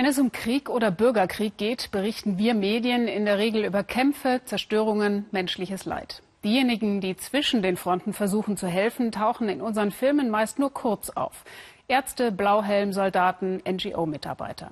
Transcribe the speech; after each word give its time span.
Wenn 0.00 0.08
es 0.08 0.18
um 0.18 0.32
Krieg 0.32 0.70
oder 0.70 0.90
Bürgerkrieg 0.90 1.58
geht, 1.58 1.90
berichten 1.90 2.38
wir 2.38 2.54
Medien 2.54 3.06
in 3.06 3.26
der 3.26 3.36
Regel 3.36 3.66
über 3.66 3.84
Kämpfe, 3.84 4.40
Zerstörungen, 4.46 5.26
menschliches 5.30 5.84
Leid. 5.84 6.22
Diejenigen, 6.42 7.02
die 7.02 7.18
zwischen 7.18 7.60
den 7.60 7.76
Fronten 7.76 8.14
versuchen 8.14 8.56
zu 8.56 8.66
helfen, 8.66 9.12
tauchen 9.12 9.50
in 9.50 9.60
unseren 9.60 9.90
Filmen 9.90 10.30
meist 10.30 10.58
nur 10.58 10.72
kurz 10.72 11.10
auf. 11.10 11.44
Ärzte, 11.86 12.32
Blauhelmsoldaten, 12.32 13.62
NGO-Mitarbeiter. 13.68 14.70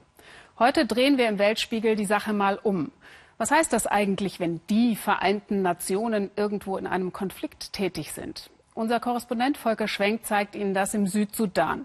Heute 0.58 0.86
drehen 0.86 1.18
wir 1.18 1.28
im 1.28 1.38
Weltspiegel 1.38 1.94
die 1.94 2.06
Sache 2.06 2.32
mal 2.32 2.58
um. 2.62 2.90
Was 3.36 3.50
heißt 3.50 3.74
das 3.74 3.86
eigentlich, 3.86 4.40
wenn 4.40 4.62
die 4.70 4.96
Vereinten 4.96 5.60
Nationen 5.60 6.30
irgendwo 6.36 6.78
in 6.78 6.86
einem 6.86 7.12
Konflikt 7.12 7.74
tätig 7.74 8.12
sind? 8.12 8.48
Unser 8.72 8.98
Korrespondent 8.98 9.58
Volker 9.58 9.88
Schwenk 9.88 10.24
zeigt 10.24 10.54
Ihnen 10.54 10.72
das 10.72 10.94
im 10.94 11.06
Südsudan. 11.06 11.84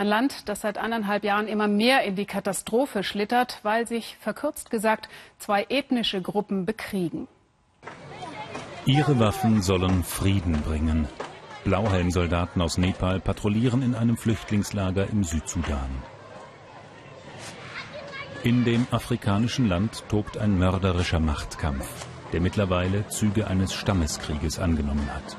Ein 0.00 0.06
Land, 0.06 0.48
das 0.48 0.62
seit 0.62 0.78
anderthalb 0.78 1.24
Jahren 1.24 1.46
immer 1.46 1.68
mehr 1.68 2.04
in 2.04 2.16
die 2.16 2.24
Katastrophe 2.24 3.02
schlittert, 3.02 3.58
weil 3.64 3.86
sich, 3.86 4.16
verkürzt 4.18 4.70
gesagt, 4.70 5.10
zwei 5.36 5.66
ethnische 5.68 6.22
Gruppen 6.22 6.64
bekriegen. 6.64 7.28
Ihre 8.86 9.18
Waffen 9.18 9.60
sollen 9.60 10.02
Frieden 10.02 10.62
bringen. 10.62 11.06
Blauhelmsoldaten 11.64 12.62
aus 12.62 12.78
Nepal 12.78 13.20
patrouillieren 13.20 13.82
in 13.82 13.94
einem 13.94 14.16
Flüchtlingslager 14.16 15.06
im 15.10 15.22
Südsudan. 15.22 15.90
In 18.42 18.64
dem 18.64 18.86
afrikanischen 18.92 19.68
Land 19.68 20.02
tobt 20.08 20.38
ein 20.38 20.58
mörderischer 20.58 21.20
Machtkampf, 21.20 22.06
der 22.32 22.40
mittlerweile 22.40 23.06
Züge 23.08 23.48
eines 23.48 23.74
Stammeskrieges 23.74 24.60
angenommen 24.60 25.10
hat. 25.14 25.36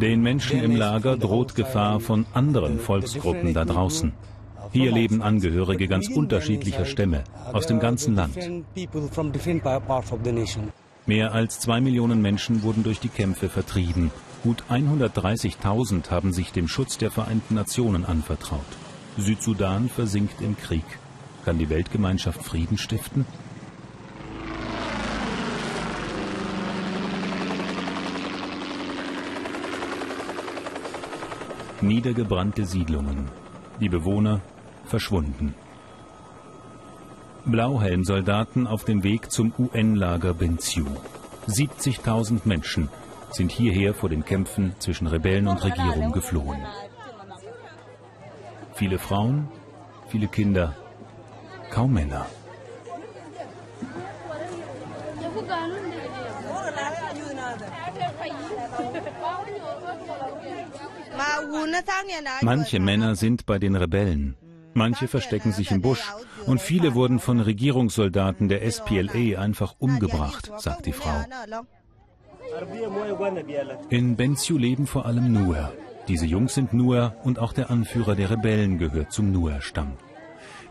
Den 0.00 0.22
Menschen 0.22 0.62
im 0.62 0.76
Lager 0.76 1.16
droht 1.16 1.54
Gefahr 1.54 2.00
von 2.00 2.26
anderen 2.34 2.78
Volksgruppen 2.78 3.54
da 3.54 3.64
draußen. 3.64 4.12
Hier 4.72 4.92
leben 4.92 5.22
Angehörige 5.22 5.88
ganz 5.88 6.08
unterschiedlicher 6.08 6.84
Stämme 6.84 7.24
aus 7.52 7.66
dem 7.66 7.80
ganzen 7.80 8.14
Land. 8.14 8.36
Mehr 11.06 11.32
als 11.32 11.60
zwei 11.60 11.80
Millionen 11.80 12.20
Menschen 12.20 12.62
wurden 12.62 12.82
durch 12.82 13.00
die 13.00 13.08
Kämpfe 13.08 13.48
vertrieben. 13.48 14.10
Gut 14.42 14.62
130.000 14.70 16.10
haben 16.10 16.32
sich 16.32 16.52
dem 16.52 16.68
Schutz 16.68 16.98
der 16.98 17.10
Vereinten 17.10 17.54
Nationen 17.54 18.04
anvertraut. 18.04 18.60
Südsudan 19.16 19.88
versinkt 19.88 20.40
im 20.42 20.56
Krieg. 20.56 20.84
Kann 21.44 21.58
die 21.58 21.70
Weltgemeinschaft 21.70 22.44
Frieden 22.44 22.76
stiften? 22.76 23.24
Niedergebrannte 31.82 32.64
Siedlungen. 32.64 33.28
Die 33.80 33.88
Bewohner 33.88 34.40
verschwunden. 34.86 35.54
Blauhelmsoldaten 37.44 38.66
auf 38.66 38.84
dem 38.84 39.02
Weg 39.04 39.30
zum 39.30 39.52
UN-Lager 39.58 40.34
Benziu. 40.34 40.86
70.000 41.46 42.40
Menschen 42.44 42.88
sind 43.30 43.52
hierher 43.52 43.94
vor 43.94 44.08
den 44.08 44.24
Kämpfen 44.24 44.74
zwischen 44.80 45.06
Rebellen 45.06 45.48
und 45.48 45.64
Regierung 45.64 46.12
geflohen. 46.12 46.66
Viele 48.74 48.98
Frauen, 48.98 49.48
viele 50.08 50.28
Kinder, 50.28 50.74
kaum 51.70 51.94
Männer. 51.94 52.26
Manche 62.42 62.80
Männer 62.80 63.14
sind 63.16 63.46
bei 63.46 63.58
den 63.58 63.76
Rebellen, 63.76 64.36
manche 64.74 65.08
verstecken 65.08 65.52
sich 65.52 65.70
im 65.70 65.80
Busch 65.80 66.12
und 66.46 66.60
viele 66.60 66.94
wurden 66.94 67.18
von 67.18 67.40
Regierungssoldaten 67.40 68.48
der 68.48 68.68
SPLA 68.70 69.40
einfach 69.40 69.74
umgebracht, 69.78 70.50
sagt 70.58 70.86
die 70.86 70.92
Frau. 70.92 71.24
In 73.90 74.16
Benziu 74.16 74.56
leben 74.58 74.86
vor 74.86 75.06
allem 75.06 75.32
Nuer. 75.32 75.72
Diese 76.08 76.24
Jungs 76.24 76.54
sind 76.54 76.72
Nuer 76.72 77.14
und 77.22 77.38
auch 77.38 77.52
der 77.52 77.70
Anführer 77.70 78.14
der 78.14 78.30
Rebellen 78.30 78.78
gehört 78.78 79.12
zum 79.12 79.30
Nuer-Stamm. 79.30 79.92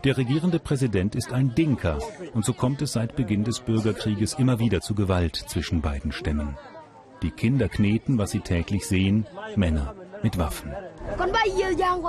Der 0.04 0.16
regierende 0.16 0.60
Präsident 0.60 1.16
ist 1.16 1.32
ein 1.32 1.54
Dinka 1.54 1.98
und 2.32 2.44
so 2.44 2.52
kommt 2.52 2.82
es 2.82 2.92
seit 2.92 3.16
Beginn 3.16 3.44
des 3.44 3.60
Bürgerkrieges 3.60 4.34
immer 4.34 4.58
wieder 4.58 4.80
zu 4.80 4.94
Gewalt 4.94 5.36
zwischen 5.36 5.80
beiden 5.80 6.12
Stämmen. 6.12 6.56
Die 7.22 7.32
Kinder 7.32 7.68
kneten, 7.68 8.16
was 8.16 8.30
sie 8.30 8.40
täglich 8.40 8.86
sehen, 8.86 9.26
Männer 9.56 9.94
mit 10.22 10.38
Waffen. 10.38 10.72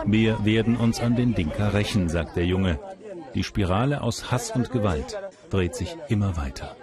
Wir 0.05 0.45
werden 0.45 0.77
uns 0.77 0.99
an 0.99 1.15
den 1.15 1.33
Dinka 1.33 1.69
rächen, 1.69 2.09
sagt 2.09 2.35
der 2.35 2.45
Junge. 2.45 2.79
Die 3.33 3.43
Spirale 3.43 4.01
aus 4.01 4.31
Hass 4.31 4.51
und 4.51 4.71
Gewalt 4.71 5.17
dreht 5.49 5.75
sich 5.75 5.97
immer 6.09 6.37
weiter. 6.37 6.75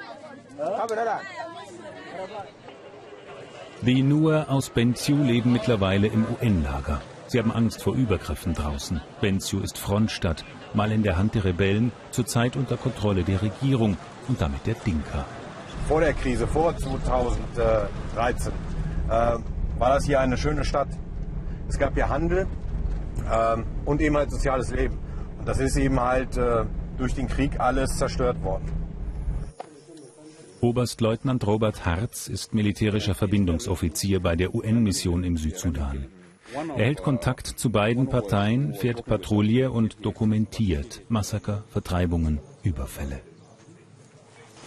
Die 3.83 4.03
Nuer 4.03 4.47
aus 4.49 4.71
Benziu 4.71 5.23
leben 5.23 5.53
mittlerweile 5.53 6.09
im 6.09 6.25
UN-Lager. 6.25 7.01
Sie 7.37 7.41
haben 7.41 7.53
Angst 7.53 7.83
vor 7.83 7.95
Übergriffen 7.95 8.55
draußen. 8.55 9.03
Benziu 9.21 9.61
ist 9.61 9.77
Frontstadt, 9.77 10.43
mal 10.73 10.91
in 10.91 11.03
der 11.03 11.19
Hand 11.19 11.35
der 11.35 11.45
Rebellen, 11.45 11.93
zurzeit 12.11 12.57
unter 12.57 12.79
Kontrolle 12.79 13.25
der 13.25 13.43
Regierung 13.43 13.99
und 14.27 14.41
damit 14.41 14.67
der 14.67 14.73
Dinka. 14.73 15.27
Vor 15.87 16.01
der 16.01 16.15
Krise, 16.15 16.47
vor 16.47 16.75
2013, 16.75 18.53
äh, 18.53 19.11
war 19.11 19.41
das 19.79 20.07
hier 20.07 20.19
eine 20.19 20.39
schöne 20.39 20.65
Stadt. 20.65 20.89
Es 21.69 21.79
gab 21.79 21.93
hier 21.93 22.09
Handel 22.09 22.47
äh, 23.31 23.57
und 23.85 24.01
eben 24.01 24.17
halt 24.17 24.31
soziales 24.31 24.71
Leben. 24.71 24.97
Und 25.39 25.47
das 25.47 25.61
ist 25.61 25.77
eben 25.77 26.01
halt 26.01 26.39
äh, 26.39 26.65
durch 26.97 27.15
den 27.15 27.29
Krieg 27.29 27.61
alles 27.61 27.99
zerstört 27.99 28.43
worden. 28.43 28.65
Oberstleutnant 30.63 31.47
Robert 31.47 31.85
Harz 31.85 32.29
ist 32.29 32.55
militärischer 32.55 33.15
Verbindungsoffizier 33.15 34.21
bei 34.21 34.37
der 34.37 34.55
UN-Mission 34.55 35.23
im 35.23 35.37
Südsudan. 35.37 36.07
Er 36.55 36.85
hält 36.85 37.03
Kontakt 37.03 37.47
zu 37.47 37.71
beiden 37.71 38.09
Parteien, 38.09 38.75
fährt 38.75 39.05
Patrouille 39.05 39.71
und 39.71 40.05
dokumentiert 40.05 41.03
Massaker, 41.09 41.65
Vertreibungen, 41.71 42.41
Überfälle. 42.63 43.21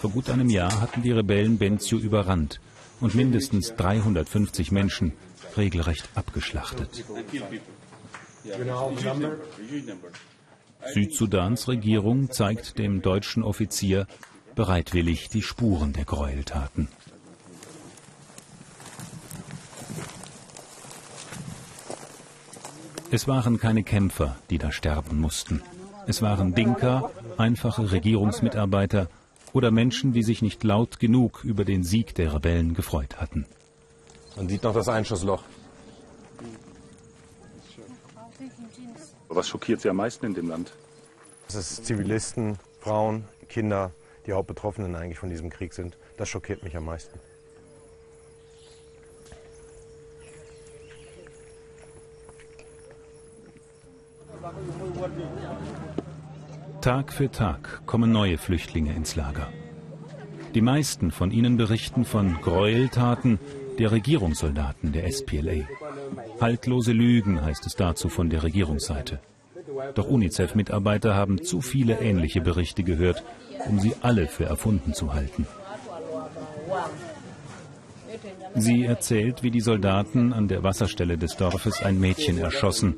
Vor 0.01 0.11
gut 0.11 0.29
einem 0.29 0.49
Jahr 0.49 0.81
hatten 0.81 1.01
die 1.01 1.11
Rebellen 1.11 1.57
Benziu 1.57 1.97
überrannt 1.97 2.59
und 3.01 3.15
mindestens 3.15 3.75
350 3.75 4.71
Menschen 4.71 5.13
regelrecht 5.57 6.09
abgeschlachtet. 6.15 7.03
Südsudans 10.93 11.67
Regierung 11.67 12.31
zeigt 12.31 12.77
dem 12.77 13.01
deutschen 13.01 13.43
Offizier 13.43 14.07
bereitwillig 14.55 15.29
die 15.29 15.41
Spuren 15.41 15.93
der 15.93 16.05
Gräueltaten. 16.05 16.87
Es 23.11 23.27
waren 23.27 23.59
keine 23.59 23.83
Kämpfer, 23.83 24.37
die 24.49 24.59
da 24.59 24.71
sterben 24.71 25.19
mussten. 25.19 25.63
Es 26.05 26.21
waren 26.21 26.53
Dinka, 26.53 27.09
einfache 27.37 27.91
Regierungsmitarbeiter 27.91 29.09
oder 29.51 29.71
Menschen, 29.71 30.13
die 30.13 30.21
sich 30.21 30.43
nicht 30.43 30.63
laut 30.63 30.99
genug 30.99 31.43
über 31.43 31.65
den 31.65 31.83
Sieg 31.83 32.13
der 32.15 32.33
Rebellen 32.35 32.75
gefreut 32.75 33.19
hatten. 33.19 33.47
Man 34.35 34.47
sieht 34.47 34.63
noch 34.63 34.73
das 34.73 34.87
Einschussloch. 34.87 35.43
Was 39.27 39.47
schockiert 39.47 39.81
Sie 39.81 39.89
am 39.89 39.97
meisten 39.97 40.27
in 40.27 40.33
dem 40.35 40.49
Land? 40.49 40.71
Dass 41.47 41.55
es 41.55 41.83
Zivilisten, 41.83 42.59
Frauen, 42.79 43.25
Kinder, 43.47 43.91
die 44.27 44.33
Hauptbetroffenen 44.33 44.95
eigentlich 44.95 45.17
von 45.17 45.29
diesem 45.29 45.49
Krieg 45.49 45.73
sind. 45.73 45.97
Das 46.17 46.29
schockiert 46.29 46.63
mich 46.63 46.77
am 46.77 46.85
meisten. 46.85 47.19
Tag 56.81 57.11
für 57.11 57.29
Tag 57.29 57.81
kommen 57.85 58.13
neue 58.13 58.37
Flüchtlinge 58.37 58.93
ins 58.93 59.17
Lager. 59.17 59.49
Die 60.53 60.61
meisten 60.61 61.11
von 61.11 61.29
ihnen 61.29 61.57
berichten 61.57 62.05
von 62.05 62.39
Gräueltaten 62.41 63.37
der 63.77 63.91
Regierungssoldaten 63.91 64.93
der 64.93 65.11
SPLA. 65.11 65.67
Haltlose 66.39 66.93
Lügen 66.93 67.41
heißt 67.41 67.65
es 67.65 67.75
dazu 67.75 68.07
von 68.07 68.29
der 68.29 68.43
Regierungsseite. 68.43 69.19
Doch 69.93 70.07
UNICEF-Mitarbeiter 70.07 71.15
haben 71.15 71.43
zu 71.43 71.59
viele 71.59 71.99
ähnliche 71.99 72.39
Berichte 72.39 72.83
gehört, 72.83 73.25
um 73.67 73.79
sie 73.79 73.93
alle 74.01 74.27
für 74.27 74.45
erfunden 74.45 74.93
zu 74.93 75.13
halten. 75.13 75.47
Sie 78.55 78.85
erzählt, 78.85 79.43
wie 79.43 79.51
die 79.51 79.61
Soldaten 79.61 80.31
an 80.31 80.47
der 80.47 80.63
Wasserstelle 80.63 81.17
des 81.17 81.35
Dorfes 81.35 81.83
ein 81.83 81.99
Mädchen 81.99 82.37
erschossen, 82.37 82.95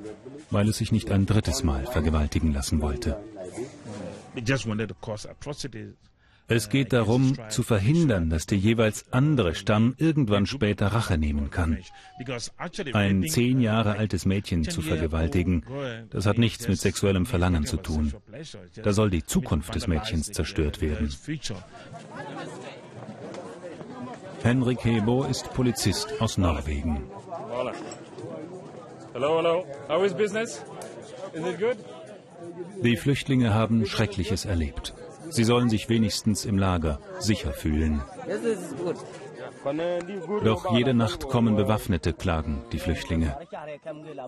weil 0.51 0.69
es 0.69 0.77
sich 0.77 0.91
nicht 0.91 1.09
ein 1.09 1.25
drittes 1.25 1.63
Mal 1.63 1.87
vergewaltigen 1.87 2.53
lassen 2.53 2.81
wollte. 2.81 3.17
Es 6.47 6.67
geht 6.67 6.91
darum, 6.91 7.37
zu 7.49 7.63
verhindern, 7.63 8.29
dass 8.29 8.45
der 8.45 8.57
jeweils 8.57 9.05
andere 9.13 9.55
Stamm 9.55 9.95
irgendwann 9.97 10.45
später 10.45 10.87
Rache 10.87 11.17
nehmen 11.17 11.49
kann. 11.49 11.77
Ein 12.93 13.23
zehn 13.27 13.61
Jahre 13.61 13.97
altes 13.97 14.25
Mädchen 14.25 14.65
zu 14.65 14.81
vergewaltigen, 14.81 15.63
das 16.09 16.25
hat 16.25 16.37
nichts 16.37 16.67
mit 16.67 16.79
sexuellem 16.79 17.25
Verlangen 17.25 17.65
zu 17.65 17.77
tun. 17.77 18.13
Da 18.83 18.91
soll 18.91 19.09
die 19.09 19.23
Zukunft 19.23 19.75
des 19.75 19.87
Mädchens 19.87 20.31
zerstört 20.31 20.81
werden. 20.81 21.09
Henrik 24.43 24.83
Hebo 24.83 25.23
ist 25.25 25.53
Polizist 25.53 26.19
aus 26.19 26.37
Norwegen. 26.37 27.03
Hello, 29.13 29.37
hello. 29.37 29.65
How 29.87 30.03
is 30.03 30.13
business? 30.13 30.63
Is 31.33 31.45
it 31.45 31.59
good? 31.59 31.77
Die 32.83 32.97
Flüchtlinge 32.97 33.53
haben 33.53 33.85
Schreckliches 33.85 34.45
erlebt. 34.45 34.93
Sie 35.29 35.43
sollen 35.43 35.69
sich 35.69 35.87
wenigstens 35.87 36.45
im 36.45 36.57
Lager 36.57 36.99
sicher 37.19 37.53
fühlen. 37.53 38.01
Doch 40.43 40.71
jede 40.75 40.93
Nacht 40.93 41.27
kommen 41.27 41.55
Bewaffnete, 41.55 42.13
klagen 42.13 42.63
die 42.71 42.79
Flüchtlinge. 42.79 43.37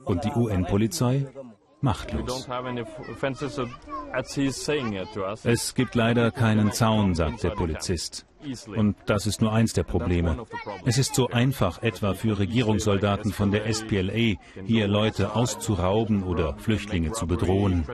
Und 0.05 0.23
die 0.23 0.31
UN-Polizei 0.31 1.27
machtlos. 1.81 2.47
Es 5.43 5.75
gibt 5.75 5.95
leider 5.95 6.31
keinen 6.31 6.71
Zaun, 6.71 7.15
sagt 7.15 7.43
der 7.43 7.49
Polizist. 7.49 8.25
Und 8.67 8.95
das 9.05 9.27
ist 9.27 9.41
nur 9.41 9.53
eins 9.53 9.73
der 9.73 9.83
Probleme. 9.83 10.45
Es 10.85 10.97
ist 10.97 11.15
so 11.15 11.29
einfach, 11.29 11.81
etwa 11.81 12.13
für 12.13 12.37
Regierungssoldaten 12.39 13.31
von 13.31 13.51
der 13.51 13.71
SPLA, 13.71 14.35
hier 14.65 14.87
Leute 14.87 15.35
auszurauben 15.35 16.23
oder 16.23 16.55
Flüchtlinge 16.57 17.11
zu 17.11 17.27
bedrohen. 17.27 17.85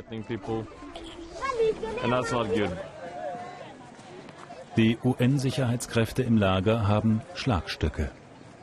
Die 4.78 4.98
UN-Sicherheitskräfte 5.04 6.24
im 6.24 6.38
Lager 6.38 6.88
haben 6.88 7.22
Schlagstöcke. 7.34 8.12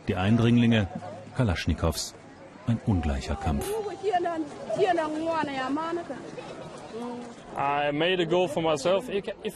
Die 0.09 0.17
Eindringlinge 0.17 0.89
Kalaschnikows. 1.37 2.15
Ein 2.67 2.81
ungleicher 2.87 3.37
Kampf. 3.37 3.67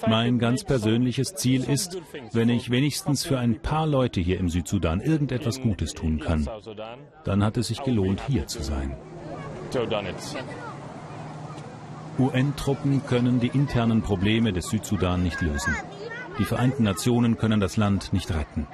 Mein 0.07 0.39
ganz 0.39 0.65
persönliches 0.65 1.35
Ziel 1.35 1.69
ist, 1.69 2.01
wenn 2.33 2.49
ich 2.49 2.71
wenigstens 2.71 3.27
für 3.27 3.39
ein 3.39 3.61
paar 3.61 3.87
Leute 3.87 4.21
hier 4.21 4.39
im 4.39 4.49
Südsudan 4.49 5.01
irgendetwas 5.01 5.61
Gutes 5.61 5.93
tun 5.93 6.19
kann, 6.19 6.49
dann 7.25 7.45
hat 7.45 7.59
es 7.59 7.69
sich 7.69 7.83
gelohnt, 7.83 8.23
hier 8.27 8.47
zu 8.47 8.63
sein. 8.63 8.97
UN-Truppen 12.19 13.07
können 13.07 13.41
die 13.41 13.49
internen 13.49 14.03
Probleme 14.03 14.53
des 14.53 14.69
Südsudan 14.69 15.23
nicht 15.23 15.41
lösen. 15.43 15.75
Die 16.39 16.45
Vereinten 16.45 16.85
Nationen 16.85 17.37
können 17.37 17.61
das 17.61 17.77
Land 17.77 18.13
nicht 18.13 18.31
retten. 18.31 18.67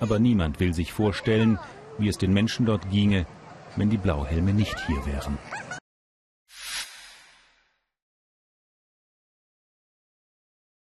Aber 0.00 0.18
niemand 0.18 0.60
will 0.60 0.74
sich 0.74 0.92
vorstellen, 0.92 1.58
wie 1.98 2.08
es 2.08 2.18
den 2.18 2.32
Menschen 2.32 2.66
dort 2.66 2.90
ginge, 2.90 3.26
wenn 3.76 3.90
die 3.90 3.96
Blauhelme 3.96 4.52
nicht 4.52 4.76
hier 4.86 5.04
wären. 5.06 5.38